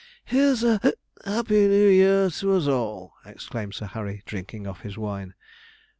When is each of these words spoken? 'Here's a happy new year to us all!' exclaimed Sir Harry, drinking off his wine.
'Here's 0.25 0.63
a 0.63 0.79
happy 1.27 1.67
new 1.67 1.85
year 1.87 2.31
to 2.31 2.53
us 2.55 2.65
all!' 2.65 3.13
exclaimed 3.23 3.75
Sir 3.75 3.85
Harry, 3.85 4.23
drinking 4.25 4.65
off 4.65 4.81
his 4.81 4.97
wine. 4.97 5.35